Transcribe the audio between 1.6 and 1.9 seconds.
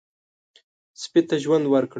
ورکړئ.